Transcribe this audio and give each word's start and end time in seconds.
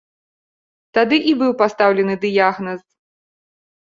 Тады 0.97 1.19
і 1.31 1.33
быў 1.41 1.51
пастаўлены 1.59 2.15
дыягназ. 2.23 2.81